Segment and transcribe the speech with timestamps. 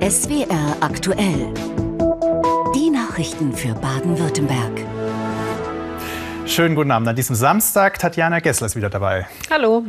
[0.00, 1.52] SWR aktuell.
[2.74, 4.86] Die Nachrichten für Baden-Württemberg.
[6.46, 7.98] Schönen guten Abend an diesem Samstag.
[7.98, 9.26] Tatjana Gessler ist wieder dabei.
[9.50, 9.84] Hallo.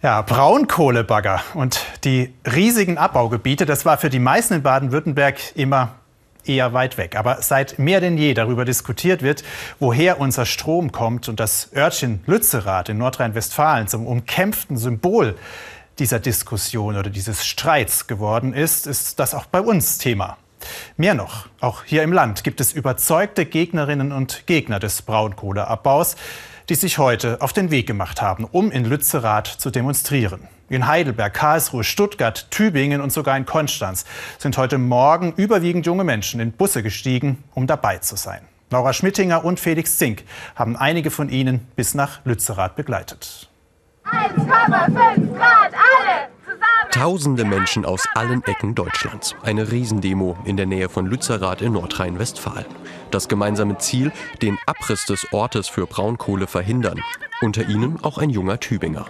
[0.00, 5.96] Ja, Braunkohlebagger und die riesigen Abbaugebiete, das war für die meisten in Baden-Württemberg immer
[6.46, 7.16] eher weit weg.
[7.16, 9.44] Aber seit mehr denn je darüber diskutiert wird,
[9.78, 15.36] woher unser Strom kommt und das Örtchen Lützerath in Nordrhein-Westfalen zum umkämpften Symbol
[16.00, 20.38] dieser Diskussion oder dieses Streits geworden ist, ist das auch bei uns Thema.
[20.96, 26.16] Mehr noch, auch hier im Land gibt es überzeugte Gegnerinnen und Gegner des Braunkohleabbaus,
[26.68, 30.48] die sich heute auf den Weg gemacht haben, um in Lützerath zu demonstrieren.
[30.68, 34.04] In Heidelberg, Karlsruhe, Stuttgart, Tübingen und sogar in Konstanz
[34.38, 38.42] sind heute Morgen überwiegend junge Menschen in Busse gestiegen, um dabei zu sein.
[38.70, 40.22] Laura Schmittinger und Felix Zink
[40.54, 43.50] haben einige von ihnen bis nach Lützerath begleitet.
[44.10, 46.28] 1,5 Grad, alle!
[46.90, 49.36] Tausende Menschen aus allen Ecken Deutschlands.
[49.42, 52.66] Eine Riesendemo in der Nähe von Lützerath in Nordrhein-Westfalen.
[53.12, 57.00] Das gemeinsame Ziel, den Abriss des Ortes für Braunkohle verhindern.
[57.40, 59.06] Unter ihnen auch ein junger Tübinger.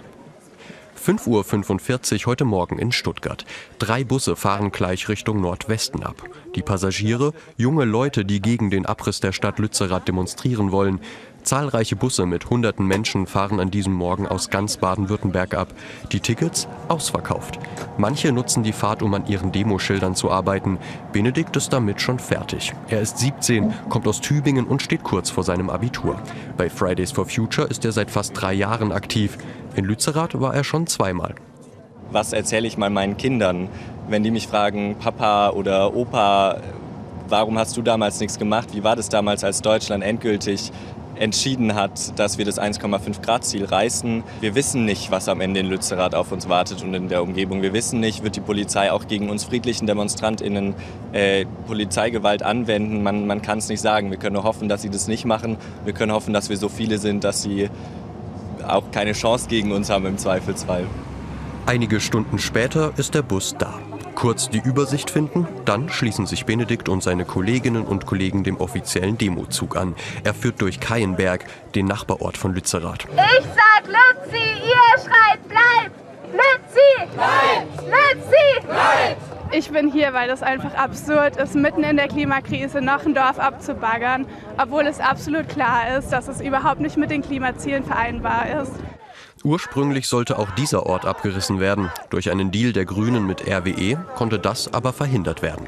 [1.01, 3.43] 5.45 Uhr heute Morgen in Stuttgart.
[3.79, 6.23] Drei Busse fahren gleich Richtung Nordwesten ab.
[6.55, 10.99] Die Passagiere, junge Leute, die gegen den Abriss der Stadt Lützerath demonstrieren wollen.
[11.43, 15.67] Zahlreiche Busse mit hunderten Menschen fahren an diesem Morgen aus ganz Baden-Württemberg ab.
[16.11, 17.59] Die Tickets ausverkauft.
[17.97, 20.77] Manche nutzen die Fahrt, um an ihren Demoschildern zu arbeiten.
[21.11, 22.73] Benedikt ist damit schon fertig.
[22.89, 26.19] Er ist 17, kommt aus Tübingen und steht kurz vor seinem Abitur.
[26.57, 29.37] Bei Fridays for Future ist er seit fast drei Jahren aktiv.
[29.75, 31.35] In Lützerath war er schon zweimal.
[32.11, 33.69] Was erzähle ich mal meinen Kindern,
[34.09, 36.57] wenn die mich fragen, Papa oder Opa,
[37.29, 38.69] warum hast du damals nichts gemacht?
[38.73, 40.71] Wie war das damals, als Deutschland endgültig
[41.15, 44.23] entschieden hat, dass wir das 1,5 Grad Ziel reißen.
[44.39, 47.61] Wir wissen nicht, was am Ende in Lützerath auf uns wartet und in der Umgebung.
[47.61, 50.73] Wir wissen nicht, wird die Polizei auch gegen uns friedlichen DemonstrantInnen
[51.13, 53.03] äh, Polizeigewalt anwenden.
[53.03, 54.09] Man, man kann es nicht sagen.
[54.11, 55.57] Wir können nur hoffen, dass sie das nicht machen.
[55.85, 57.69] Wir können hoffen, dass wir so viele sind, dass sie
[58.67, 60.85] auch keine Chance gegen uns haben im Zweifelsfall.
[61.65, 63.80] Einige Stunden später ist der Bus da.
[64.15, 69.17] Kurz die Übersicht finden, dann schließen sich Benedikt und seine Kolleginnen und Kollegen dem offiziellen
[69.17, 69.95] Demozug an.
[70.23, 71.45] Er führt durch Kaienberg,
[71.75, 73.05] den Nachbarort von Lützerath.
[73.05, 75.95] Ich sag Lützi, ihr schreit bleibt!
[76.31, 77.15] Lützi!
[77.15, 77.81] Bleibt!
[77.85, 78.67] Lützi!
[78.67, 79.21] Bleibt!
[79.53, 83.37] Ich bin hier, weil es einfach absurd ist, mitten in der Klimakrise noch ein Dorf
[83.37, 84.25] abzubaggern,
[84.57, 88.71] obwohl es absolut klar ist, dass es überhaupt nicht mit den Klimazielen vereinbar ist.
[89.43, 91.89] Ursprünglich sollte auch dieser Ort abgerissen werden.
[92.09, 95.67] Durch einen Deal der Grünen mit RWE konnte das aber verhindert werden.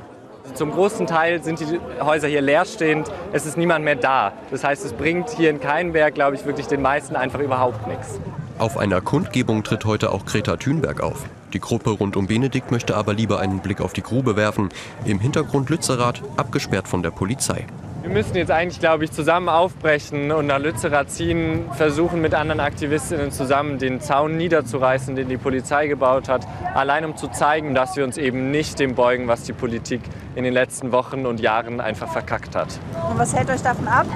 [0.53, 3.09] Zum großen Teil sind die Häuser hier leerstehend.
[3.31, 4.33] Es ist niemand mehr da.
[4.51, 8.19] Das heißt, es bringt hier in Keinberg, glaube ich, wirklich den meisten einfach überhaupt nichts.
[8.59, 11.25] Auf einer Kundgebung tritt heute auch Greta Thunberg auf.
[11.53, 14.69] Die Gruppe rund um Benedikt möchte aber lieber einen Blick auf die Grube werfen.
[15.06, 17.66] Im Hintergrund Lützerath, abgesperrt von der Polizei.
[18.03, 22.59] Wir müssen jetzt eigentlich, glaube ich, zusammen aufbrechen und nach Lützerath ziehen, versuchen mit anderen
[22.59, 27.95] Aktivistinnen zusammen den Zaun niederzureißen, den die Polizei gebaut hat, allein um zu zeigen, dass
[27.95, 30.01] wir uns eben nicht dem beugen, was die Politik
[30.35, 32.77] in den letzten Wochen und Jahren einfach verkackt hat.
[33.09, 34.07] Und was hält euch davon ab?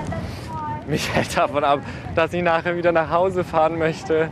[0.85, 1.79] Mich hält davon ab,
[2.13, 4.27] dass ich nachher wieder nach Hause fahren möchte.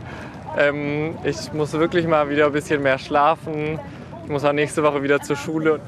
[0.58, 3.80] Ähm, ich muss wirklich mal wieder ein bisschen mehr schlafen.
[4.22, 5.80] Ich muss auch nächste Woche wieder zur Schule.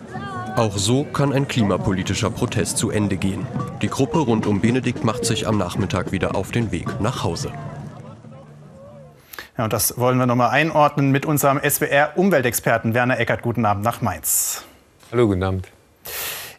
[0.58, 3.46] Auch so kann ein klimapolitischer Protest zu Ende gehen.
[3.80, 7.52] Die Gruppe rund um Benedikt macht sich am Nachmittag wieder auf den Weg nach Hause.
[9.56, 13.42] Ja, und das wollen wir noch mal einordnen mit unserem SWR-Umweltexperten Werner Eckert.
[13.42, 14.64] Guten Abend nach Mainz.
[15.12, 15.68] Hallo, guten Abend.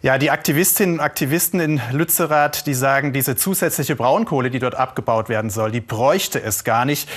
[0.01, 5.27] Ja, die Aktivistinnen und Aktivisten in Lützerath, die sagen, diese zusätzliche Braunkohle, die dort abgebaut
[5.27, 7.09] werden soll, die bräuchte es gar nicht.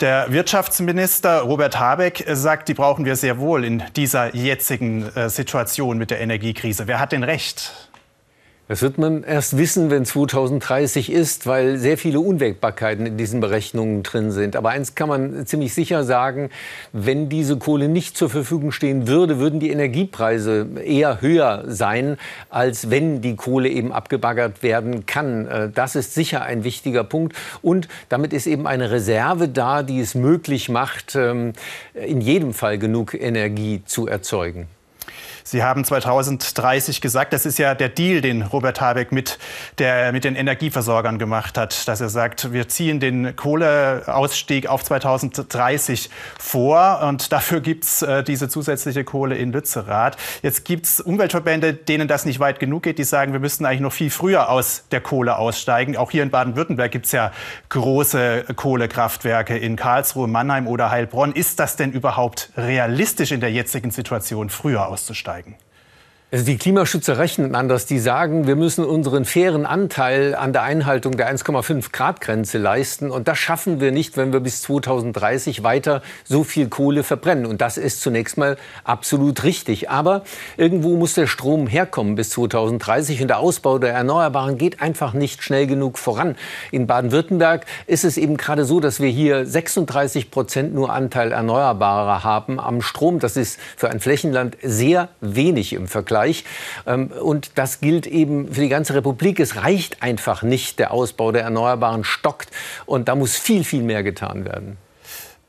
[0.00, 5.98] Der Wirtschaftsminister Robert Habeck sagt, die brauchen wir sehr wohl in dieser jetzigen äh, Situation
[5.98, 6.86] mit der Energiekrise.
[6.86, 7.89] Wer hat denn recht?
[8.70, 14.04] Das wird man erst wissen, wenn 2030 ist, weil sehr viele Unwägbarkeiten in diesen Berechnungen
[14.04, 14.54] drin sind.
[14.54, 16.50] Aber eins kann man ziemlich sicher sagen,
[16.92, 22.16] wenn diese Kohle nicht zur Verfügung stehen würde, würden die Energiepreise eher höher sein,
[22.48, 25.48] als wenn die Kohle eben abgebaggert werden kann.
[25.48, 27.34] Äh, das ist sicher ein wichtiger Punkt.
[27.62, 31.54] Und damit ist eben eine Reserve da, die es möglich macht, ähm,
[31.94, 34.68] in jedem Fall genug Energie zu erzeugen.
[35.50, 39.40] Sie haben 2030 gesagt, das ist ja der Deal, den Robert Habeck mit,
[39.78, 46.08] der, mit den Energieversorgern gemacht hat, dass er sagt, wir ziehen den Kohleausstieg auf 2030
[46.38, 50.16] vor und dafür gibt es äh, diese zusätzliche Kohle in Lützerath.
[50.42, 53.80] Jetzt gibt es Umweltverbände, denen das nicht weit genug geht, die sagen, wir müssten eigentlich
[53.80, 55.96] noch viel früher aus der Kohle aussteigen.
[55.96, 57.32] Auch hier in Baden-Württemberg gibt es ja
[57.70, 61.32] große Kohlekraftwerke in Karlsruhe, Mannheim oder Heilbronn.
[61.32, 65.39] Ist das denn überhaupt realistisch in der jetzigen Situation, früher auszusteigen?
[65.40, 65.69] Zeigen.
[66.32, 67.86] Also die Klimaschützer rechnen anders.
[67.86, 73.10] Die sagen, wir müssen unseren fairen Anteil an der Einhaltung der 1,5 Grad Grenze leisten.
[73.10, 77.46] Und das schaffen wir nicht, wenn wir bis 2030 weiter so viel Kohle verbrennen.
[77.46, 79.90] Und das ist zunächst mal absolut richtig.
[79.90, 80.22] Aber
[80.56, 83.22] irgendwo muss der Strom herkommen bis 2030.
[83.22, 86.36] Und der Ausbau der Erneuerbaren geht einfach nicht schnell genug voran.
[86.70, 92.22] In Baden-Württemberg ist es eben gerade so, dass wir hier 36 Prozent nur Anteil Erneuerbarer
[92.22, 93.18] haben am Strom.
[93.18, 96.19] Das ist für ein Flächenland sehr wenig im Vergleich.
[96.20, 96.44] Österreich.
[96.86, 99.40] Ähm, und das gilt eben für die ganze Republik.
[99.40, 100.78] Es reicht einfach nicht.
[100.78, 102.50] Der Ausbau der Erneuerbaren stockt.
[102.86, 104.76] Und da muss viel, viel mehr getan werden.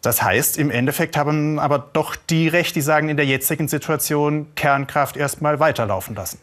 [0.01, 4.47] Das heißt, im Endeffekt haben aber doch die Recht, die sagen, in der jetzigen Situation
[4.55, 6.39] Kernkraft erst mal weiterlaufen lassen.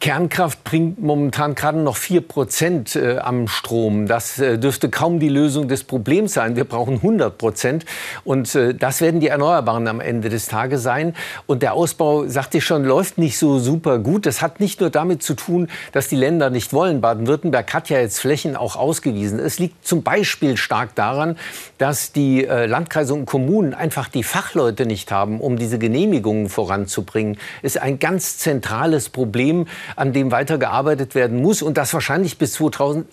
[0.00, 4.08] Kernkraft bringt momentan gerade noch 4 Prozent äh, am Strom.
[4.08, 6.56] Das äh, dürfte kaum die Lösung des Problems sein.
[6.56, 7.84] Wir brauchen 100 Prozent.
[8.24, 11.14] Und äh, das werden die Erneuerbaren am Ende des Tages sein.
[11.46, 14.26] Und der Ausbau, sagte ich schon, läuft nicht so super gut.
[14.26, 17.00] Das hat nicht nur damit zu tun, dass die Länder nicht wollen.
[17.00, 19.38] Baden-Württemberg hat ja jetzt Flächen auch ausgewiesen.
[19.38, 21.38] Es liegt zum Beispiel stark daran,
[21.78, 27.38] dass die Landkreise und Kommunen einfach die Fachleute nicht haben, um diese Genehmigungen voranzubringen.
[27.62, 33.06] Ist ein ganz zentrales Problem an dem weitergearbeitet werden muss und das wahrscheinlich bis 2000,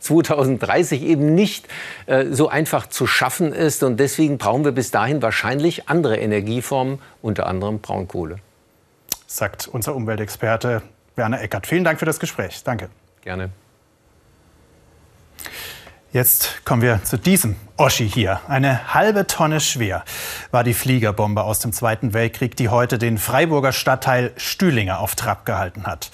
[0.00, 1.68] 2030 eben nicht
[2.06, 3.82] äh, so einfach zu schaffen ist.
[3.82, 8.36] Und deswegen brauchen wir bis dahin wahrscheinlich andere Energieformen, unter anderem Braunkohle.
[9.26, 10.82] Sagt unser Umweltexperte
[11.16, 11.66] Werner Eckert.
[11.66, 12.62] Vielen Dank für das Gespräch.
[12.64, 12.88] Danke.
[13.22, 13.50] Gerne.
[16.12, 18.42] Jetzt kommen wir zu diesem Oschi hier.
[18.46, 20.04] Eine halbe Tonne schwer
[20.50, 25.46] war die Fliegerbombe aus dem Zweiten Weltkrieg, die heute den Freiburger Stadtteil Stühlinger auf Trab
[25.46, 26.10] gehalten hat,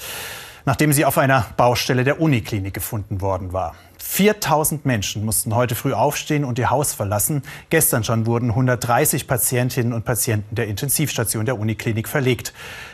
[0.65, 3.75] nachdem sie auf einer Baustelle der Uniklinik gefunden worden war.
[3.99, 7.43] 4000 Menschen mussten heute früh aufstehen und ihr Haus verlassen.
[7.69, 12.53] Gestern schon wurden 130 Patientinnen und Patienten der Intensivstation der Uniklinik verlegt,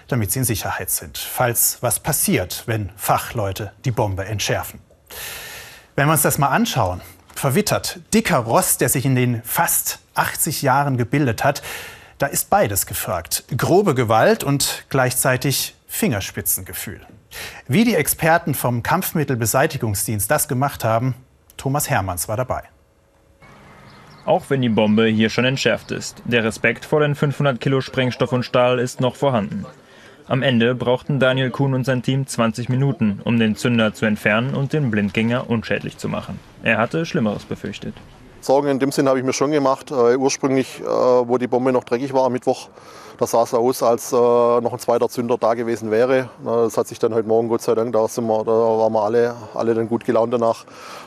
[0.08, 4.80] damit sie in Sicherheit sind, falls was passiert, wenn Fachleute die Bombe entschärfen.
[5.96, 7.00] Wenn wir uns das mal anschauen,
[7.36, 11.62] verwittert, dicker Rost, der sich in den fast 80 Jahren gebildet hat,
[12.18, 13.44] da ist beides gefragt.
[13.56, 17.00] Grobe Gewalt und gleichzeitig Fingerspitzengefühl.
[17.68, 21.14] Wie die Experten vom Kampfmittelbeseitigungsdienst das gemacht haben,
[21.56, 22.64] Thomas Hermanns war dabei.
[24.24, 28.32] Auch wenn die Bombe hier schon entschärft ist, der Respekt vor den 500 Kilo Sprengstoff
[28.32, 29.64] und Stahl ist noch vorhanden.
[30.26, 34.54] Am Ende brauchten Daniel Kuhn und sein Team 20 Minuten, um den Zünder zu entfernen
[34.54, 36.40] und den Blindgänger unschädlich zu machen.
[36.62, 37.94] Er hatte Schlimmeres befürchtet.
[38.40, 39.90] Sorgen in dem Sinn habe ich mir schon gemacht.
[39.90, 42.68] Äh, ursprünglich, äh, wo die Bombe noch dreckig war am Mittwoch,
[43.18, 46.30] da sah es aus, als äh, noch ein zweiter Zünder da gewesen wäre.
[46.42, 49.02] Das hat sich dann heute Morgen, Gott sei Dank, da, sind wir, da waren wir
[49.02, 50.64] alle, alle dann gut gelaunt danach,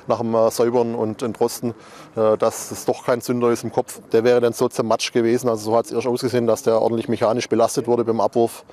[0.08, 1.74] nach dem äh, Säubern und Entrosten,
[2.16, 4.00] äh, dass es doch kein Zünder ist im Kopf.
[4.12, 5.50] Der wäre dann so zermatscht gewesen.
[5.50, 8.64] Also so hat es erst ausgesehen, dass der ordentlich mechanisch belastet wurde beim Abwurf.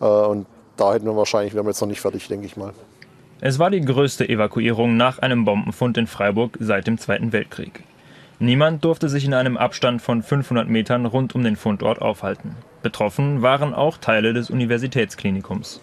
[0.00, 0.46] Äh, und
[0.76, 2.72] da hätten wir wahrscheinlich, wir jetzt noch nicht fertig, denke ich mal.
[3.40, 7.82] Es war die größte Evakuierung nach einem Bombenfund in Freiburg seit dem Zweiten Weltkrieg.
[8.38, 12.54] Niemand durfte sich in einem Abstand von 500 Metern rund um den Fundort aufhalten.
[12.82, 15.80] Betroffen waren auch Teile des Universitätsklinikums.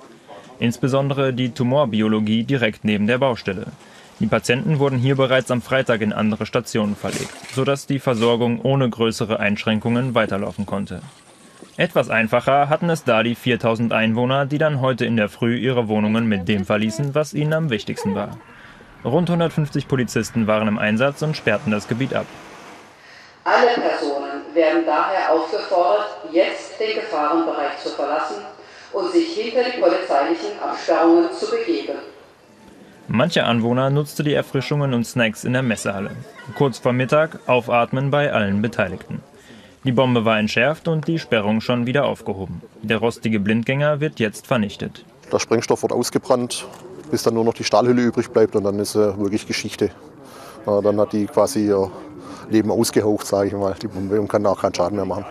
[0.60, 3.68] Insbesondere die Tumorbiologie direkt neben der Baustelle.
[4.20, 8.90] Die Patienten wurden hier bereits am Freitag in andere Stationen verlegt, sodass die Versorgung ohne
[8.90, 11.02] größere Einschränkungen weiterlaufen konnte.
[11.76, 15.88] Etwas einfacher hatten es da die 4000 Einwohner, die dann heute in der Früh ihre
[15.88, 18.38] Wohnungen mit dem verließen, was ihnen am wichtigsten war.
[19.04, 22.28] Rund 150 Polizisten waren im Einsatz und sperrten das Gebiet ab.
[23.44, 28.44] Alle Personen werden daher aufgefordert, jetzt den Gefahrenbereich zu verlassen
[28.94, 31.98] und sich hinter die polizeilichen Absperrungen zu begeben.
[33.08, 36.12] Manche Anwohner nutzte die Erfrischungen und Snacks in der Messehalle.
[36.56, 39.22] Kurz vor Mittag aufatmen bei allen Beteiligten.
[39.86, 42.62] Die Bombe war entschärft und die Sperrung schon wieder aufgehoben.
[42.82, 45.04] Der rostige Blindgänger wird jetzt vernichtet.
[45.30, 46.66] Der Sprengstoff wird ausgebrannt,
[47.12, 49.86] bis dann nur noch die Stahlhülle übrig bleibt und dann ist äh, wirklich Geschichte.
[50.66, 51.92] Äh, dann hat die quasi ihr
[52.50, 55.26] Leben ausgehaucht, sage ich mal, die Bombe und kann auch keinen Schaden mehr machen.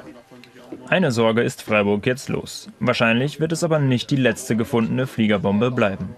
[0.89, 2.69] Eine Sorge ist Freiburg jetzt los.
[2.79, 6.17] Wahrscheinlich wird es aber nicht die letzte gefundene Fliegerbombe bleiben.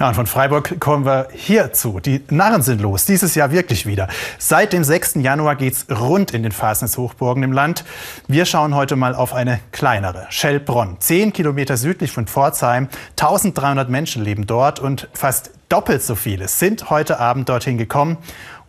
[0.00, 2.00] Ja, und von Freiburg kommen wir hierzu.
[2.00, 4.08] Die Narren sind los, dieses Jahr wirklich wieder.
[4.38, 5.16] Seit dem 6.
[5.16, 7.84] Januar geht's rund in den Fasnes-Hochburgen im Land.
[8.26, 10.96] Wir schauen heute mal auf eine kleinere, Schellbronn.
[11.00, 12.88] Zehn Kilometer südlich von Pforzheim.
[13.10, 18.16] 1300 Menschen leben dort und fast doppelt so viele sind heute Abend dorthin gekommen,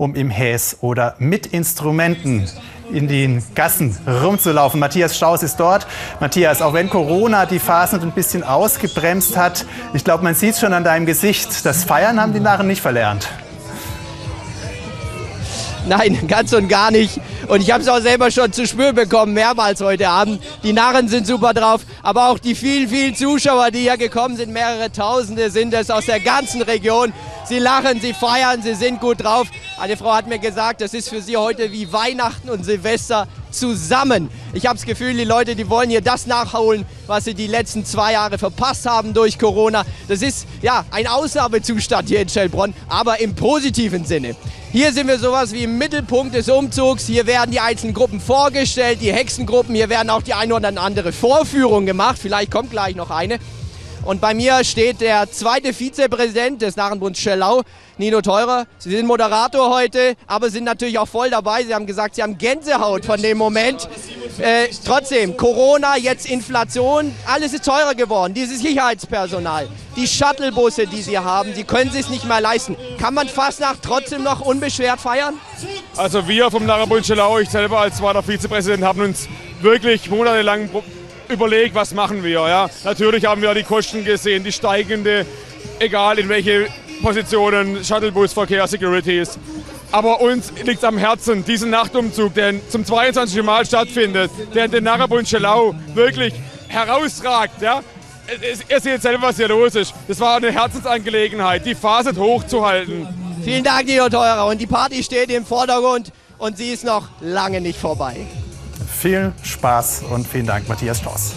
[0.01, 2.49] um im Häs oder mit Instrumenten
[2.91, 4.79] in den Gassen rumzulaufen.
[4.79, 5.85] Matthias Staus ist dort.
[6.19, 10.59] Matthias, auch wenn Corona die Phasen ein bisschen ausgebremst hat, ich glaube, man sieht es
[10.59, 13.29] schon an deinem Gesicht, das Feiern haben die Narren nicht verlernt.
[15.87, 17.19] Nein, ganz und gar nicht.
[17.47, 20.41] Und ich habe es auch selber schon zu spüren bekommen, mehrmals heute Abend.
[20.63, 24.53] Die Narren sind super drauf, aber auch die vielen, vielen Zuschauer, die hier gekommen sind,
[24.53, 27.13] mehrere Tausende sind es aus der ganzen Region.
[27.45, 29.47] Sie lachen, sie feiern, sie sind gut drauf.
[29.79, 34.29] Eine Frau hat mir gesagt, das ist für sie heute wie Weihnachten und Silvester zusammen.
[34.53, 37.85] Ich habe das Gefühl, die Leute, die wollen hier das nachholen, was sie die letzten
[37.85, 39.83] zwei Jahre verpasst haben durch Corona.
[40.07, 44.35] Das ist ja ein Ausnahmezustand hier in Schellbronn, aber im positiven Sinne.
[44.73, 47.05] Hier sind wir sowas wie im Mittelpunkt des Umzugs.
[47.05, 49.75] Hier werden die einzelnen Gruppen vorgestellt, die Hexengruppen.
[49.75, 52.17] Hier werden auch die eine oder andere Vorführung gemacht.
[52.17, 53.39] Vielleicht kommt gleich noch eine.
[54.03, 57.61] Und bei mir steht der zweite Vizepräsident des Narrenbunds Schellau,
[57.99, 58.65] Nino Teurer.
[58.79, 61.63] Sie sind Moderator heute, aber sind natürlich auch voll dabei.
[61.63, 63.87] Sie haben gesagt, Sie haben Gänsehaut von dem Moment.
[64.39, 68.33] Äh, trotzdem, Corona, jetzt Inflation, alles ist teurer geworden.
[68.33, 72.75] Dieses Sicherheitspersonal, die Shuttlebusse, die Sie haben, Sie können es nicht mehr leisten.
[72.99, 75.35] Kann man Fastnacht trotzdem noch unbeschwert feiern?
[75.95, 79.27] Also wir vom Narrenbund Schellau, ich selber als zweiter Vizepräsident, haben uns
[79.61, 80.69] wirklich monatelang
[81.31, 82.47] überlegt, was machen wir.
[82.47, 82.69] Ja?
[82.83, 85.25] Natürlich haben wir die Kosten gesehen, die steigende,
[85.79, 86.67] egal in welche
[87.01, 89.39] Positionen, Shuttlebusverkehr, Securities.
[89.91, 93.43] Aber uns liegt am Herzen, diesen Nachtumzug, der zum 22.
[93.43, 96.33] Mal stattfindet, der in den Narrabund Schelau wirklich
[96.67, 97.61] herausragt.
[97.61, 97.81] Ja?
[98.69, 99.93] Ihr seht selber, was hier los ist.
[100.07, 103.07] Das war eine Herzensangelegenheit, die Phase hochzuhalten.
[103.43, 104.45] Vielen Dank, Nino Teurer.
[104.47, 108.15] Und die Party steht im Vordergrund und sie ist noch lange nicht vorbei.
[109.01, 111.33] Viel Spaß und vielen Dank, Matthias Stoss.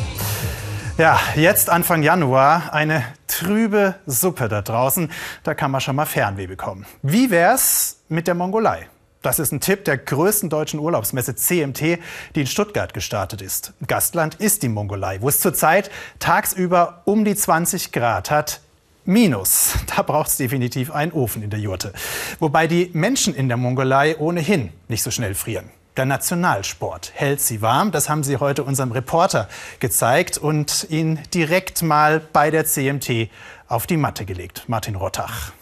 [0.99, 5.11] Ja, jetzt Anfang Januar eine trübe Suppe da draußen.
[5.44, 6.85] Da kann man schon mal Fernweh bekommen.
[7.00, 8.87] Wie wär's mit der Mongolei?
[9.23, 12.00] Das ist ein Tipp der größten deutschen Urlaubsmesse CMT,
[12.35, 13.73] die in Stuttgart gestartet ist.
[13.87, 18.61] Gastland ist die Mongolei, wo es zurzeit tagsüber um die 20 Grad hat.
[19.06, 19.73] Minus.
[19.97, 21.94] Da braucht es definitiv einen Ofen in der Jurte.
[22.40, 25.71] Wobei die Menschen in der Mongolei ohnehin nicht so schnell frieren.
[25.96, 27.92] Der Nationalsport hält sie warm.
[27.92, 29.48] Das haben sie heute unserem Reporter
[29.78, 33.28] gezeigt und ihn direkt mal bei der CMT
[33.68, 34.64] auf die Matte gelegt.
[34.66, 35.52] Martin Rottach.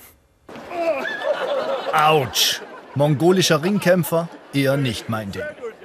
[1.92, 2.62] Autsch!
[2.94, 4.28] Mongolischer Ringkämpfer?
[4.54, 5.42] Eher nicht mein Ding.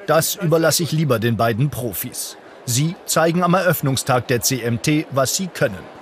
[0.07, 2.37] Das überlasse ich lieber den beiden Profis.
[2.65, 5.96] Sie zeigen am Eröffnungstag der CMT, was sie können.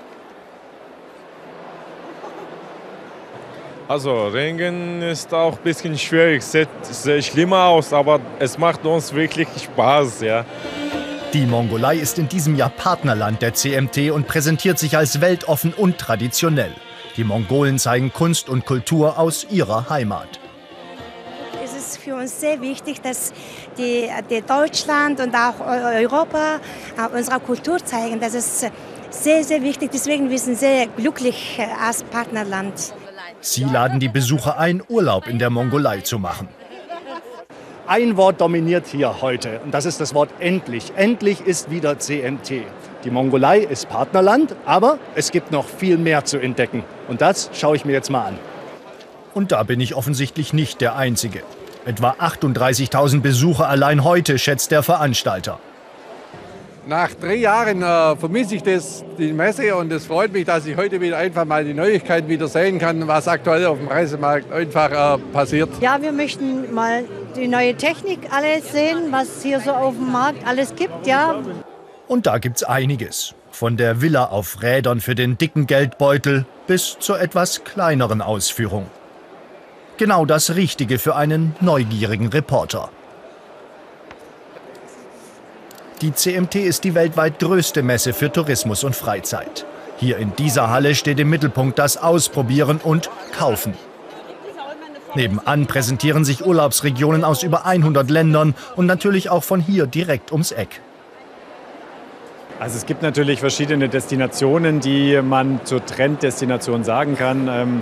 [3.88, 9.14] Also Ringen ist auch ein bisschen schwierig, sieht sehr schlimmer aus, aber es macht uns
[9.14, 10.44] wirklich Spaß, ja.
[11.34, 16.00] Die Mongolei ist in diesem Jahr Partnerland der CMT und präsentiert sich als weltoffen und
[16.00, 16.74] traditionell.
[17.16, 20.40] Die Mongolen zeigen Kunst und Kultur aus ihrer Heimat.
[21.64, 23.34] Es ist für uns sehr wichtig, dass
[23.78, 26.60] die, die Deutschland und auch Europa
[27.16, 28.20] unsere Kultur zeigen.
[28.20, 28.66] Das ist
[29.12, 29.92] sehr, sehr wichtig.
[29.94, 32.94] Deswegen wir sind sehr glücklich als Partnerland.
[33.46, 36.48] Sie laden die Besucher ein, Urlaub in der Mongolei zu machen.
[37.86, 40.94] Ein Wort dominiert hier heute und das ist das Wort endlich.
[40.96, 42.64] Endlich ist wieder CMT.
[43.04, 46.84] Die Mongolei ist Partnerland, aber es gibt noch viel mehr zu entdecken.
[47.08, 48.40] Und das schaue ich mir jetzt mal an.
[49.36, 51.44] Und da bin ich offensichtlich nicht der Einzige.
[51.86, 55.60] Etwa 38.000 Besucher allein heute, schätzt der Veranstalter.
[56.88, 60.78] Nach drei Jahren äh, vermisse ich das, die Messe und es freut mich, dass ich
[60.78, 65.16] heute wieder einfach mal die Neuigkeiten wieder sehen kann, was aktuell auf dem Reisemarkt einfach
[65.16, 65.70] äh, passiert.
[65.82, 70.46] Ja, wir möchten mal die neue Technik alles sehen, was hier so auf dem Markt
[70.46, 71.42] alles gibt, ja.
[72.08, 73.34] Und da gibt's einiges.
[73.50, 78.86] Von der Villa auf Rädern für den dicken Geldbeutel bis zur etwas kleineren Ausführung.
[79.98, 82.90] Genau das Richtige für einen neugierigen Reporter.
[86.02, 89.66] Die CMT ist die weltweit größte Messe für Tourismus und Freizeit.
[89.98, 93.74] Hier in dieser Halle steht im Mittelpunkt das Ausprobieren und Kaufen.
[95.16, 100.52] Nebenan präsentieren sich Urlaubsregionen aus über 100 Ländern und natürlich auch von hier direkt ums
[100.52, 100.82] Eck.
[102.60, 107.82] Also es gibt natürlich verschiedene Destinationen, die man zur Trenddestination sagen kann.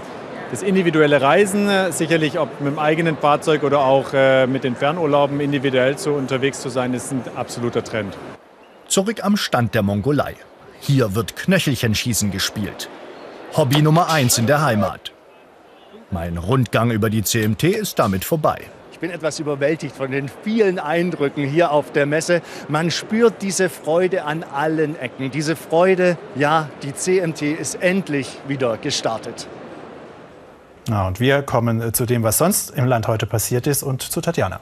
[0.54, 5.40] Das individuelle Reisen, sicherlich ob mit dem eigenen Fahrzeug oder auch äh, mit den Fernurlauben
[5.40, 8.16] individuell so unterwegs zu sein, ist ein absoluter Trend.
[8.88, 10.36] Zurück am Stand der Mongolei.
[10.80, 12.88] Hier wird Knöchelchenschießen gespielt.
[13.58, 15.12] Hobby Nummer eins in der Heimat.
[16.12, 18.62] Mein Rundgang über die CMT ist damit vorbei.
[18.92, 22.44] Ich bin etwas überwältigt von den vielen Eindrücken hier auf der Messe.
[22.68, 25.32] Man spürt diese Freude an allen Ecken.
[25.32, 29.48] Diese Freude, ja, die CMT ist endlich wieder gestartet.
[30.90, 34.02] Ja, und wir kommen äh, zu dem, was sonst im Land heute passiert ist und
[34.02, 34.60] zu Tatjana.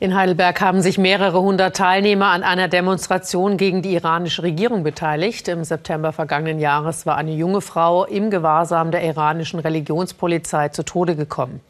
[0.00, 5.48] In Heidelberg haben sich mehrere hundert Teilnehmer an einer Demonstration gegen die iranische Regierung beteiligt.
[5.48, 11.16] Im September vergangenen Jahres war eine junge Frau im Gewahrsam der iranischen Religionspolizei zu Tode
[11.16, 11.60] gekommen.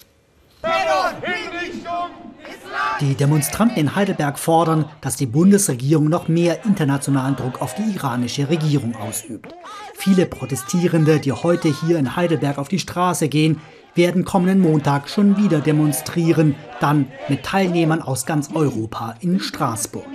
[3.00, 8.48] Die Demonstranten in Heidelberg fordern, dass die Bundesregierung noch mehr internationalen Druck auf die iranische
[8.48, 9.54] Regierung ausübt.
[9.94, 13.60] Viele Protestierende, die heute hier in Heidelberg auf die Straße gehen,
[13.94, 20.06] werden kommenden Montag schon wieder demonstrieren, dann mit Teilnehmern aus ganz Europa in Straßburg.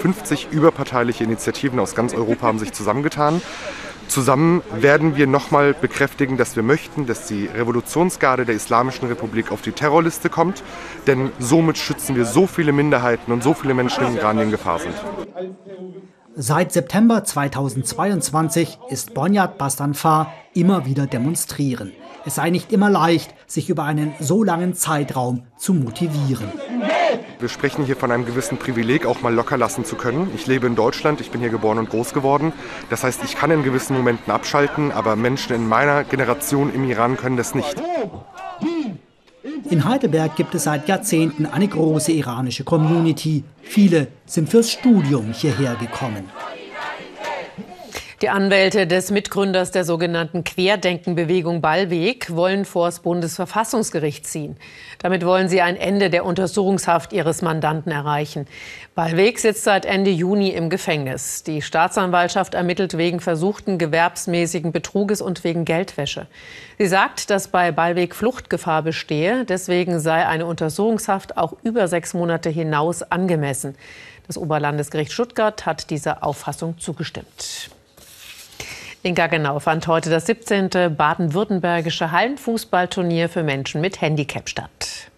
[0.00, 3.40] 50 überparteiliche Initiativen aus ganz Europa haben sich zusammengetan.
[4.08, 9.60] Zusammen werden wir nochmal bekräftigen, dass wir möchten, dass die Revolutionsgarde der Islamischen Republik auf
[9.60, 10.62] die Terrorliste kommt,
[11.06, 14.50] denn somit schützen wir so viele Minderheiten und so viele Menschen im Iran, die in
[14.50, 14.94] Gefahr sind.
[16.34, 21.92] Seit September 2022 ist Bonyat Bastanfar immer wieder demonstrieren.
[22.24, 26.52] Es sei nicht immer leicht, sich über einen so langen Zeitraum zu motivieren.
[27.40, 30.30] Wir sprechen hier von einem gewissen Privileg, auch mal locker lassen zu können.
[30.34, 32.52] Ich lebe in Deutschland, ich bin hier geboren und groß geworden.
[32.90, 37.16] Das heißt, ich kann in gewissen Momenten abschalten, aber Menschen in meiner Generation im Iran
[37.16, 37.76] können das nicht.
[39.70, 43.44] In Heidelberg gibt es seit Jahrzehnten eine große iranische Community.
[43.62, 46.24] Viele sind fürs Studium hierher gekommen.
[48.20, 54.56] Die Anwälte des Mitgründers der sogenannten Querdenkenbewegung Ballweg wollen vor das Bundesverfassungsgericht ziehen.
[54.98, 58.48] Damit wollen sie ein Ende der Untersuchungshaft ihres Mandanten erreichen.
[58.96, 61.44] Ballweg sitzt seit Ende Juni im Gefängnis.
[61.44, 66.26] Die Staatsanwaltschaft ermittelt wegen versuchten gewerbsmäßigen Betruges und wegen Geldwäsche.
[66.76, 69.44] Sie sagt, dass bei Ballweg Fluchtgefahr bestehe.
[69.44, 73.76] Deswegen sei eine Untersuchungshaft auch über sechs Monate hinaus angemessen.
[74.26, 77.70] Das Oberlandesgericht Stuttgart hat dieser Auffassung zugestimmt.
[79.04, 80.96] In Gaggenau fand heute das 17.
[80.96, 85.08] baden-württembergische Hallenfußballturnier für Menschen mit Handicap statt.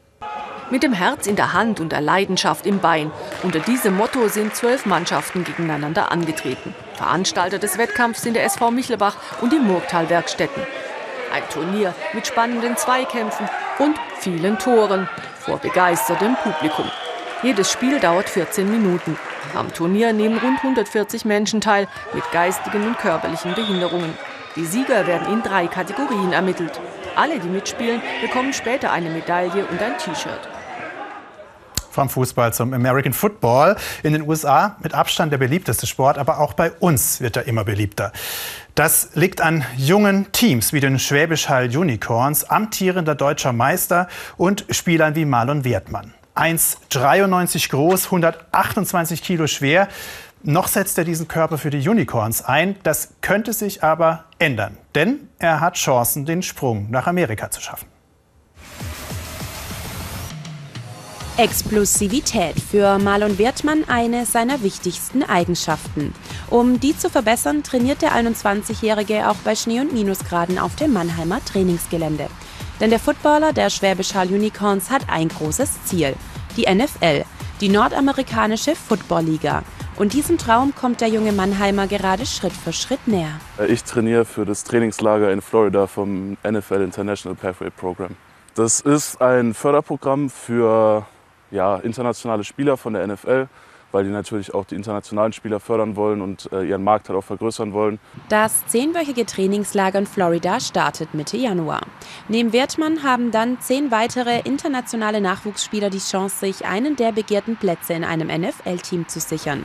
[0.71, 3.11] Mit dem Herz in der Hand und der Leidenschaft im Bein.
[3.43, 6.75] Unter diesem Motto sind zwölf Mannschaften gegeneinander angetreten.
[6.95, 10.63] Veranstalter des Wettkampfs sind der SV Michelbach und die Murgtal-Werkstätten.
[11.33, 15.09] Ein Turnier mit spannenden Zweikämpfen und vielen Toren
[15.39, 16.91] vor begeistertem Publikum.
[17.43, 19.17] Jedes Spiel dauert 14 Minuten.
[19.55, 24.13] Am Turnier nehmen rund 140 Menschen teil mit geistigen und körperlichen Behinderungen.
[24.57, 26.79] Die Sieger werden in drei Kategorien ermittelt.
[27.17, 30.49] Alle, die mitspielen, bekommen später eine Medaille und ein T-Shirt.
[31.91, 33.75] Vom Fußball zum American Football.
[34.03, 37.65] In den USA mit Abstand der beliebteste Sport, aber auch bei uns wird er immer
[37.65, 38.13] beliebter.
[38.75, 45.15] Das liegt an jungen Teams wie den Schwäbisch Hall Unicorns, amtierender deutscher Meister und Spielern
[45.15, 46.13] wie Marlon Wertmann.
[46.35, 49.89] 1,93 groß, 128 Kilo schwer.
[50.43, 52.77] Noch setzt er diesen Körper für die Unicorns ein.
[52.83, 57.87] Das könnte sich aber ändern, denn er hat Chancen, den Sprung nach Amerika zu schaffen.
[61.37, 66.13] Explosivität für Marlon Wertmann eine seiner wichtigsten Eigenschaften.
[66.51, 71.43] Um die zu verbessern, trainiert der 21-Jährige auch bei Schnee- und Minusgraden auf dem Mannheimer
[71.45, 72.29] Trainingsgelände.
[72.81, 76.15] Denn der Footballer der Schwäbisch Hall Unicorns hat ein großes Ziel.
[76.57, 77.25] Die NFL,
[77.61, 79.63] die nordamerikanische Footballliga.
[79.97, 83.39] Und diesem Traum kommt der junge Mannheimer gerade Schritt für Schritt näher.
[83.69, 88.17] Ich trainiere für das Trainingslager in Florida vom NFL International Pathway Program.
[88.55, 91.07] Das ist ein Förderprogramm für
[91.51, 93.49] ja, internationale Spieler von der NFL
[93.93, 97.25] weil die natürlich auch die internationalen Spieler fördern wollen und äh, ihren Markt halt auch
[97.25, 97.99] vergrößern wollen.
[98.29, 101.81] Das zehnwöchige Trainingslager in Florida startet Mitte Januar.
[102.29, 107.95] Neben Wertmann haben dann zehn weitere internationale Nachwuchsspieler die Chance, sich einen der begehrten Plätze
[107.95, 109.65] in einem NFL-Team zu sichern.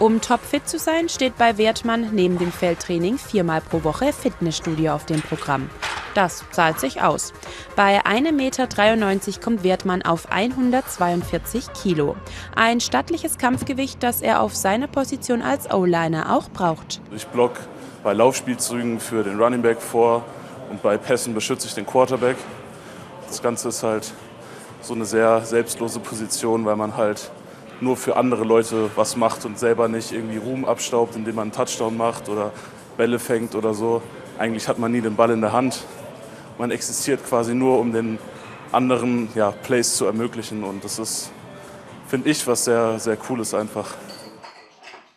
[0.00, 5.06] Um topfit zu sein, steht bei Wertmann neben dem Feldtraining viermal pro Woche Fitnessstudio auf
[5.06, 5.70] dem Programm.
[6.14, 7.32] Das zahlt sich aus.
[7.76, 12.16] Bei 1,93 Meter kommt Wertmann auf 142 Kilo.
[12.56, 17.00] Ein stattliches Kampfgewicht, das er auf seiner Position als O-Liner auch braucht.
[17.14, 17.52] Ich block
[18.02, 20.24] bei Laufspielzügen für den Running Back vor
[20.70, 22.36] und bei Pässen beschütze ich den Quarterback.
[23.28, 24.12] Das Ganze ist halt
[24.82, 27.30] so eine sehr selbstlose Position, weil man halt
[27.80, 31.52] nur für andere Leute was macht und selber nicht irgendwie Ruhm abstaubt, indem man einen
[31.52, 32.52] Touchdown macht oder
[32.96, 34.02] Bälle fängt oder so.
[34.38, 35.84] Eigentlich hat man nie den Ball in der Hand.
[36.58, 38.18] Man existiert quasi nur, um den
[38.72, 40.64] anderen ja, Plays zu ermöglichen.
[40.64, 41.30] Und das ist,
[42.08, 43.94] finde ich, was sehr, sehr cool ist einfach.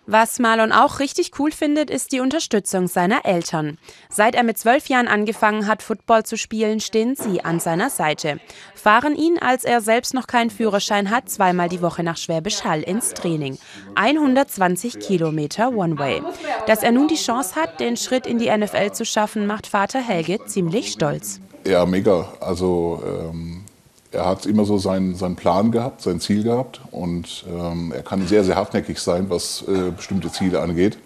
[0.10, 3.78] Was Marlon auch richtig cool findet, ist die Unterstützung seiner Eltern.
[4.10, 8.40] Seit er mit zwölf Jahren angefangen hat, Football zu spielen, stehen sie an seiner Seite.
[8.74, 12.84] Fahren ihn, als er selbst noch keinen Führerschein hat, zweimal die Woche nach Schwäbisch Hall
[12.84, 13.58] ins Training.
[13.96, 16.22] 120 Kilometer One-Way.
[16.68, 20.00] Dass er nun die Chance hat, den Schritt in die NFL zu schaffen, macht Vater
[20.00, 21.42] Helge ziemlich stolz.
[21.66, 22.32] Ja, mega.
[22.40, 23.67] Also ähm
[24.12, 28.26] er hat immer so seinen, seinen Plan gehabt, sein Ziel gehabt und ähm, er kann
[28.28, 30.98] sehr, sehr hartnäckig sein, was äh, bestimmte Ziele angeht.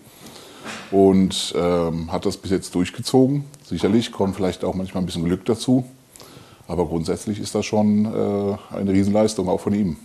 [0.92, 3.46] Und ähm, hat das bis jetzt durchgezogen.
[3.64, 5.86] Sicherlich kommt vielleicht auch manchmal ein bisschen Glück dazu.
[6.68, 9.98] Aber grundsätzlich ist das schon äh, eine Riesenleistung, auch von ihm.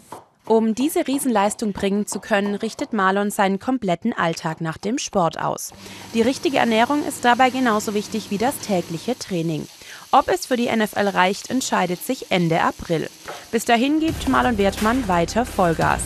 [0.46, 5.72] Um diese Riesenleistung bringen zu können, richtet Marlon seinen kompletten Alltag nach dem Sport aus.
[6.14, 9.66] Die richtige Ernährung ist dabei genauso wichtig wie das tägliche Training.
[10.12, 13.10] Ob es für die NFL reicht, entscheidet sich Ende April.
[13.50, 16.02] Bis dahin gibt Marlon Wertmann weiter Vollgas.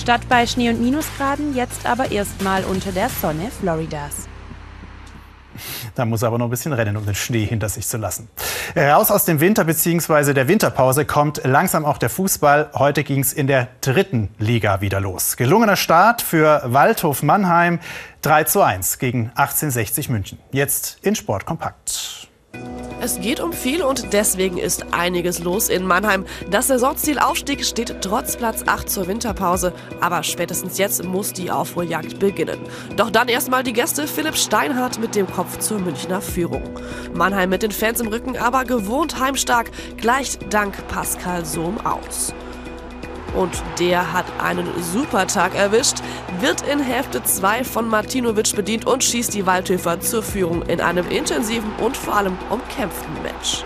[0.00, 4.26] Statt bei Schnee und Minusgraden jetzt aber erstmal unter der Sonne Floridas.
[5.94, 8.28] Da muss er aber noch ein bisschen rennen, um den Schnee hinter sich zu lassen.
[8.76, 10.32] Raus aus dem Winter bzw.
[10.32, 12.70] der Winterpause kommt langsam auch der Fußball.
[12.74, 15.36] Heute ging es in der dritten Liga wieder los.
[15.36, 17.80] Gelungener Start für Waldhof Mannheim
[18.22, 20.38] 3 zu 1 gegen 1860 München.
[20.52, 22.28] Jetzt in Sport kompakt.
[23.04, 26.24] Es geht um viel und deswegen ist einiges los in Mannheim.
[26.50, 32.20] Das Saisonziel Aufstieg steht trotz Platz 8 zur Winterpause, aber spätestens jetzt muss die Aufholjagd
[32.20, 32.60] beginnen.
[32.96, 36.62] Doch dann erstmal die Gäste Philipp Steinhardt mit dem Kopf zur Münchner Führung.
[37.12, 42.32] Mannheim mit den Fans im Rücken, aber gewohnt heimstark, gleicht dank Pascal Sohm aus.
[43.34, 45.98] Und der hat einen super Tag erwischt,
[46.40, 51.08] wird in Hälfte 2 von Martinovic bedient und schießt die Waldhöfer zur Führung in einem
[51.08, 53.64] intensiven und vor allem umkämpften Match.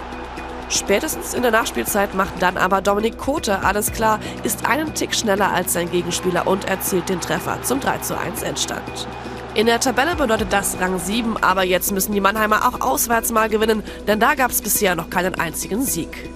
[0.68, 5.52] Spätestens in der Nachspielzeit macht dann aber Dominik Kote alles klar, ist einen Tick schneller
[5.52, 9.06] als sein Gegenspieler und erzielt den Treffer zum 3 zu 1 Endstand.
[9.54, 13.48] In der Tabelle bedeutet das Rang 7, aber jetzt müssen die Mannheimer auch auswärts mal
[13.48, 16.28] gewinnen, denn da gab es bisher noch keinen einzigen Sieg.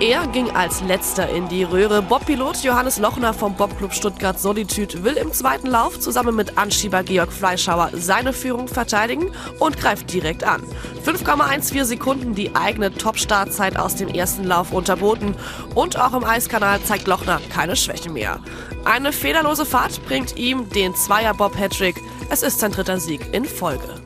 [0.00, 2.00] Er ging als letzter in die Röhre.
[2.00, 7.30] Bobpilot Johannes Lochner vom Bobclub Stuttgart Solitude will im zweiten Lauf zusammen mit Anschieber Georg
[7.30, 10.62] Fleischhauer seine Führung verteidigen und greift direkt an.
[11.04, 15.34] 5,14 Sekunden die eigene Top-Startzeit aus dem ersten Lauf unterboten
[15.74, 18.40] und auch im Eiskanal zeigt Lochner keine Schwäche mehr.
[18.86, 21.96] Eine fehlerlose Fahrt bringt ihm den Zweier-Bob-Hattrick.
[22.30, 24.00] Es ist sein dritter Sieg in Folge.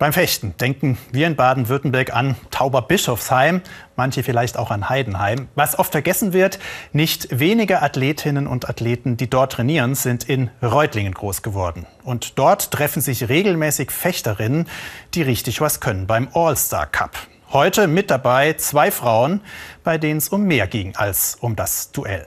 [0.00, 3.60] Beim Fechten denken wir in Baden-Württemberg an Tauberbischofsheim,
[3.96, 5.48] manche vielleicht auch an Heidenheim.
[5.56, 6.58] Was oft vergessen wird,
[6.94, 11.84] nicht wenige Athletinnen und Athleten, die dort trainieren, sind in Reutlingen groß geworden.
[12.02, 14.68] Und dort treffen sich regelmäßig Fechterinnen,
[15.12, 17.18] die richtig was können beim All-Star Cup.
[17.52, 19.42] Heute mit dabei zwei Frauen,
[19.84, 22.26] bei denen es um mehr ging als um das Duell.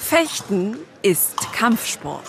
[0.00, 2.24] Fechten ist Kampfsport.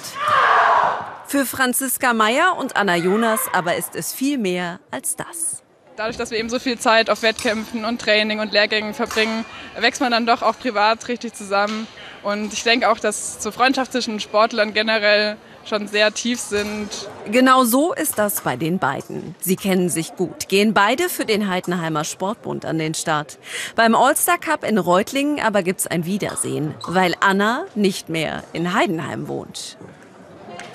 [1.33, 5.63] Für Franziska Meyer und Anna Jonas aber ist es viel mehr als das.
[5.95, 9.43] Dadurch, dass wir eben so viel Zeit auf Wettkämpfen und Training und Lehrgängen verbringen,
[9.79, 11.87] wächst man dann doch auch privat richtig zusammen.
[12.21, 16.89] Und ich denke auch, dass so Freundschaft zwischen Sportlern generell schon sehr tief sind.
[17.25, 19.33] Genau so ist das bei den beiden.
[19.39, 23.39] Sie kennen sich gut, gehen beide für den Heidenheimer Sportbund an den Start.
[23.75, 28.75] Beim All-Star Cup in Reutlingen aber gibt es ein Wiedersehen, weil Anna nicht mehr in
[28.75, 29.79] Heidenheim wohnt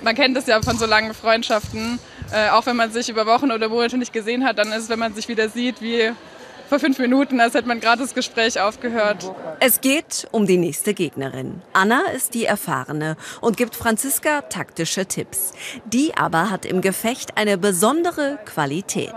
[0.02, 1.98] man kennt das ja von so langen Freundschaften.
[2.32, 4.88] Äh, auch wenn man sich über Wochen oder Monate nicht gesehen hat, dann ist es,
[4.88, 6.12] wenn man sich wieder sieht, wie
[6.68, 9.32] vor fünf Minuten, als hätte man gerade das Gespräch aufgehört.
[9.58, 11.62] Es geht um die nächste Gegnerin.
[11.72, 15.52] Anna ist die Erfahrene und gibt Franziska taktische Tipps.
[15.86, 19.14] Die aber hat im Gefecht eine besondere Qualität.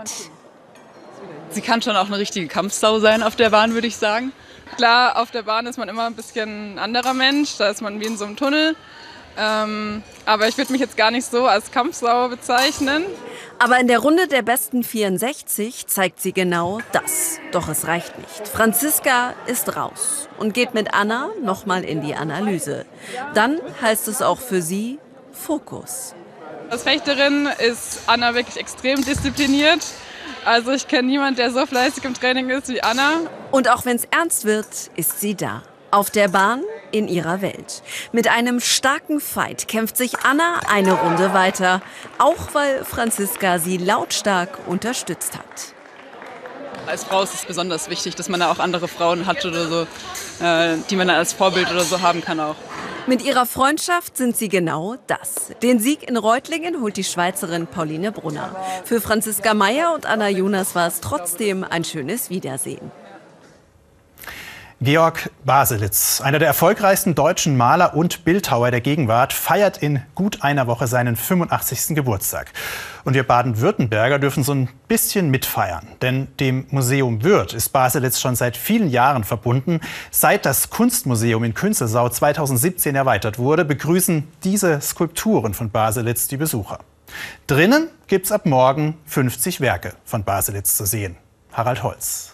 [1.50, 4.32] Sie kann schon auch eine richtige Kampfsau sein auf der Bahn, würde ich sagen.
[4.76, 7.58] Klar, auf der Bahn ist man immer ein bisschen ein anderer Mensch.
[7.58, 8.74] Da ist man wie in so einem Tunnel.
[9.38, 13.04] Ähm, aber ich würde mich jetzt gar nicht so als Kampfsau bezeichnen.
[13.58, 17.38] Aber in der Runde der besten 64 zeigt sie genau das.
[17.52, 18.48] Doch es reicht nicht.
[18.48, 22.86] Franziska ist raus und geht mit Anna nochmal in die Analyse.
[23.34, 24.98] Dann heißt es auch für sie
[25.32, 26.14] Fokus.
[26.70, 29.84] Als Fechterin ist Anna wirklich extrem diszipliniert.
[30.44, 33.20] Also ich kenne niemanden, der so fleißig im Training ist wie Anna.
[33.50, 35.62] Und auch wenn es ernst wird, ist sie da.
[35.92, 37.82] Auf der Bahn in ihrer Welt.
[38.12, 41.82] Mit einem starken Fight kämpft sich Anna eine Runde weiter,
[42.16, 45.74] auch weil Franziska sie lautstark unterstützt hat.
[46.86, 49.82] Als Frau ist es besonders wichtig, dass man da auch andere Frauen hat oder so,
[50.42, 52.56] äh, die man dann als Vorbild oder so haben kann auch.
[53.06, 55.52] Mit ihrer Freundschaft sind sie genau das.
[55.62, 58.56] Den Sieg in Reutlingen holt die Schweizerin Pauline Brunner.
[58.86, 62.90] Für Franziska Meyer und Anna Jonas war es trotzdem ein schönes Wiedersehen.
[64.82, 70.66] Georg Baselitz, einer der erfolgreichsten deutschen Maler und Bildhauer der Gegenwart, feiert in gut einer
[70.66, 71.94] Woche seinen 85.
[71.94, 72.50] Geburtstag.
[73.04, 75.86] Und wir Baden-Württemberger dürfen so ein bisschen mitfeiern.
[76.02, 79.78] Denn dem Museum Würth ist Baselitz schon seit vielen Jahren verbunden.
[80.10, 86.80] Seit das Kunstmuseum in Künzelsau 2017 erweitert wurde, begrüßen diese Skulpturen von Baselitz die Besucher.
[87.46, 91.14] Drinnen gibt es ab morgen 50 Werke von Baselitz zu sehen.
[91.52, 92.31] Harald Holz.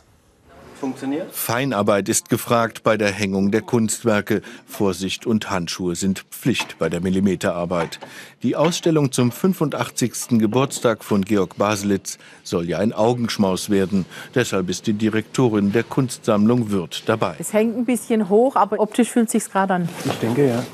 [0.79, 1.33] Funktioniert.
[1.33, 4.43] Feinarbeit ist gefragt bei der Hängung der Kunstwerke.
[4.67, 7.99] Vorsicht und Handschuhe sind Pflicht bei der Millimeterarbeit.
[8.43, 10.39] Die Ausstellung zum 85.
[10.39, 14.07] Geburtstag von Georg Baselitz soll ja ein Augenschmaus werden.
[14.35, 17.37] Deshalb ist die Direktorin der Kunstsammlung Würth dabei.
[17.39, 19.89] Es hängt ein bisschen hoch, aber optisch fühlt sich gerade an.
[20.05, 20.65] Ich denke, ja.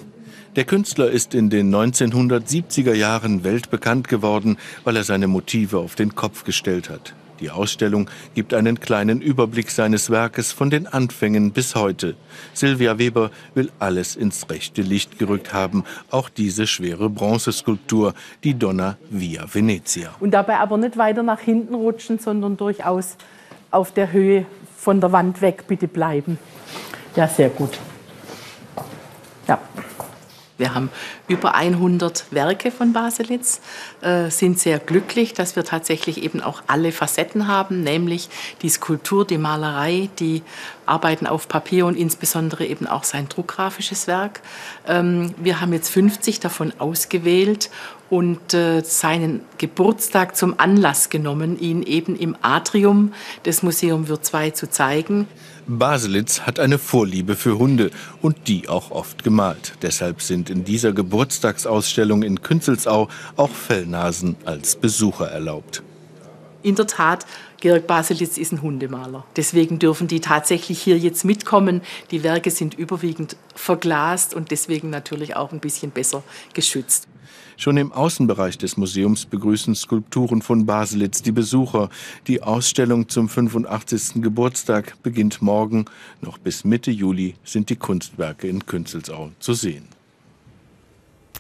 [0.57, 6.15] Der Künstler ist in den 1970er Jahren weltbekannt geworden, weil er seine Motive auf den
[6.15, 7.15] Kopf gestellt hat.
[7.45, 12.15] Die Ausstellung gibt einen kleinen Überblick seines Werkes von den Anfängen bis heute.
[12.55, 18.97] Silvia Weber will alles ins rechte Licht gerückt haben, auch diese schwere Bronzeskulptur, die Donna
[19.11, 20.15] Via Venezia.
[20.21, 23.19] Und dabei aber nicht weiter nach hinten rutschen, sondern durchaus
[23.71, 24.47] auf der Höhe
[24.79, 26.39] von der Wand weg bitte bleiben.
[27.15, 27.79] Ja, sehr gut.
[30.57, 30.91] Wir haben
[31.27, 33.61] über 100 Werke von Baselitz,
[34.03, 38.29] äh, sind sehr glücklich, dass wir tatsächlich eben auch alle Facetten haben, nämlich
[38.63, 40.43] die Skulptur, die Malerei, die
[40.87, 44.43] Arbeiten auf Papier und insbesondere eben auch sein druckgrafisches Werk.
[44.87, 47.71] Ähm, wir haben jetzt 50 davon ausgewählt
[48.09, 53.13] und äh, seinen Geburtstag zum Anlass genommen, ihn eben im Atrium
[53.45, 55.27] des Museum Würth II zu zeigen.
[55.67, 59.75] Baselitz hat eine Vorliebe für Hunde und die auch oft gemalt.
[59.83, 65.83] Deshalb sind in dieser Geburtstagsausstellung in Künzelsau auch Fellnasen als Besucher erlaubt.
[66.63, 67.27] In der Tat,
[67.61, 69.25] Georg Baselitz ist ein Hundemaler.
[69.37, 71.83] Deswegen dürfen die tatsächlich hier jetzt mitkommen.
[72.11, 76.23] Die Werke sind überwiegend verglast und deswegen natürlich auch ein bisschen besser
[76.53, 77.07] geschützt.
[77.57, 81.89] Schon im Außenbereich des Museums begrüßen Skulpturen von Baselitz die Besucher.
[82.27, 84.23] Die Ausstellung zum 85.
[84.23, 85.85] Geburtstag beginnt morgen.
[86.21, 89.89] Noch bis Mitte Juli sind die Kunstwerke in Künzelsau zu sehen.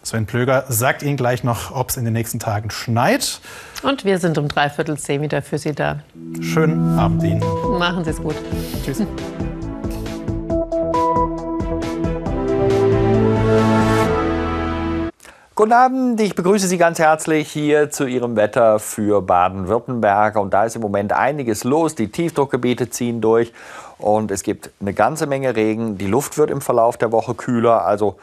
[0.05, 3.40] Sven Plöger sagt Ihnen gleich noch, ob es in den nächsten Tagen schneit.
[3.83, 6.01] Und wir sind um dreiviertel zehn wieder für Sie da.
[6.40, 7.42] Schönen Abend Ihnen.
[7.79, 8.37] Machen Sie es gut.
[8.85, 9.03] Tschüss.
[15.57, 20.35] Guten Abend, ich begrüße Sie ganz herzlich hier zu Ihrem Wetter für Baden-Württemberg.
[20.35, 21.95] Und da ist im Moment einiges los.
[21.95, 23.53] Die Tiefdruckgebiete ziehen durch
[23.99, 25.97] und es gibt eine ganze Menge Regen.
[25.97, 27.87] Die Luft wird im Verlauf der Woche kühler.
[27.87, 28.17] Also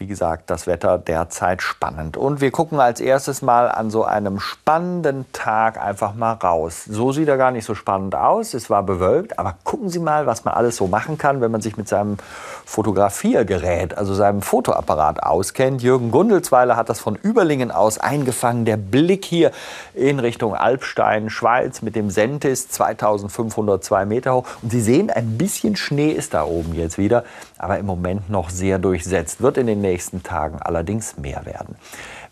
[0.00, 2.16] wie gesagt, das Wetter derzeit spannend.
[2.16, 6.84] Und wir gucken als erstes mal an so einem spannenden Tag einfach mal raus.
[6.86, 8.54] So sieht er gar nicht so spannend aus.
[8.54, 11.60] Es war bewölkt, aber gucken Sie mal, was man alles so machen kann, wenn man
[11.60, 12.16] sich mit seinem
[12.64, 15.82] Fotografiergerät, also seinem Fotoapparat auskennt.
[15.82, 18.64] Jürgen Gundelsweiler hat das von Überlingen aus eingefangen.
[18.64, 19.50] Der Blick hier
[19.92, 24.46] in Richtung Alpstein, Schweiz mit dem Sentis, 2502 Meter hoch.
[24.62, 27.24] Und Sie sehen, ein bisschen Schnee ist da oben jetzt wieder,
[27.58, 29.42] aber im Moment noch sehr durchsetzt.
[29.42, 31.74] Wird in den nächsten Tagen allerdings mehr werden.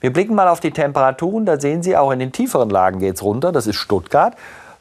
[0.01, 1.45] Wir blicken mal auf die Temperaturen.
[1.45, 3.51] Da sehen Sie auch in den tieferen Lagen geht es runter.
[3.51, 4.35] Das ist Stuttgart.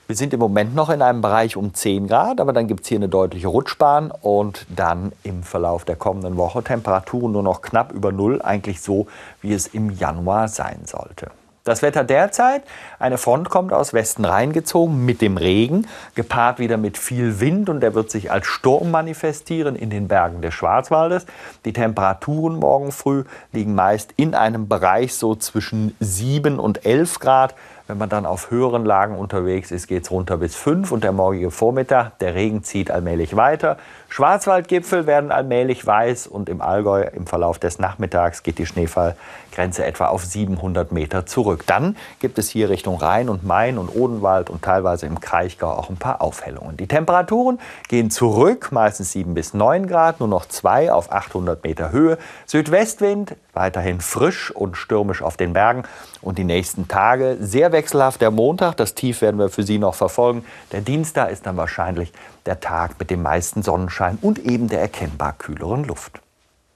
[0.05, 2.87] Wir sind im Moment noch in einem Bereich um 10 Grad, aber dann gibt es
[2.87, 7.91] hier eine deutliche Rutschbahn und dann im Verlauf der kommenden Woche Temperaturen nur noch knapp
[7.91, 9.07] über Null, eigentlich so,
[9.41, 11.29] wie es im Januar sein sollte.
[11.67, 12.63] Das Wetter derzeit,
[12.97, 17.81] eine Front kommt aus Westen reingezogen mit dem Regen, gepaart wieder mit viel Wind und
[17.81, 21.25] der wird sich als Sturm manifestieren in den Bergen des Schwarzwaldes.
[21.65, 27.53] Die Temperaturen morgen früh liegen meist in einem Bereich so zwischen 7 und 11 Grad.
[27.87, 31.13] Wenn man dann auf höheren Lagen unterwegs ist, geht es runter bis 5 und der
[31.13, 33.77] morgige Vormittag, der Regen zieht allmählich weiter.
[34.09, 40.07] Schwarzwaldgipfel werden allmählich weiß und im Allgäu im Verlauf des Nachmittags geht die Schneefallgrenze etwa
[40.07, 41.63] auf 700 Meter zurück.
[41.65, 45.89] Dann gibt es hier Richtung Rhein und Main und Odenwald und teilweise im Kraichgau auch
[45.89, 46.75] ein paar Aufhellungen.
[46.75, 51.91] Die Temperaturen gehen zurück, meistens 7 bis 9 Grad, nur noch 2 auf 800 Meter
[51.91, 52.17] Höhe.
[52.47, 55.83] Südwestwind weiterhin frisch und stürmisch auf den Bergen
[56.21, 58.21] und die nächsten Tage sehr wechselhaft.
[58.21, 60.45] Der Montag, das Tief werden wir für Sie noch verfolgen.
[60.71, 62.13] Der Dienstag ist dann wahrscheinlich
[62.45, 66.21] der Tag mit dem meisten Sonnenschein und eben der erkennbar kühleren Luft.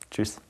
[0.09, 0.39] Tschüss.